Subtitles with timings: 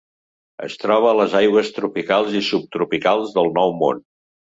[0.67, 4.01] Es troba a les aigües tropicals i subtropicals del Nou Món.